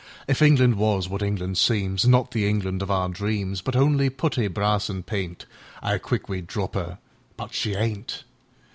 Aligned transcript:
If 0.27 0.41
England 0.41 0.77
was 0.77 1.07
what 1.07 1.21
England 1.21 1.57
seemsAn' 1.57 2.07
not 2.07 2.31
the 2.31 2.49
England 2.49 2.81
of 2.81 2.89
our 2.89 3.07
dreams, 3.07 3.61
But 3.61 3.75
only 3.75 4.09
putty, 4.09 4.47
brass, 4.47 4.89
an' 4.89 5.03
paint,'Ow 5.03 5.99
quick 5.99 6.27
we'd 6.27 6.47
drop 6.47 6.75
'er! 6.75 6.97
But 7.37 7.53
she 7.53 7.75
ain't! 7.75 8.23